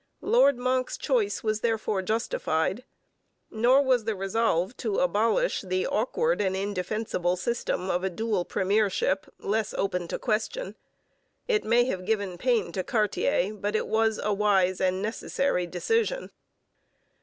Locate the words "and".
6.41-6.55, 14.81-15.03